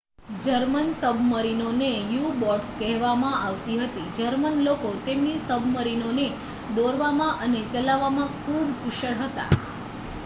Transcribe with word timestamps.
German 0.43 0.87
સબમરીનોને 0.93 1.89
U boats 2.11 2.71
કહેવામાં 2.79 3.37
આવતી 3.41 3.77
હતી 3.83 4.07
જર્મન 4.17 4.57
લોકો 4.63 4.95
તેમની 5.03 5.37
સબમરીનોને 5.43 6.27
દોરવામાં 6.75 7.39
અને 7.43 7.61
ચલાવવામાં 7.71 8.35
ખૂબ 8.41 8.67
કુશળ 8.81 9.17
હતા 9.23 9.49